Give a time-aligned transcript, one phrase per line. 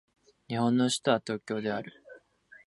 [0.47, 2.03] 日本の首都は東京である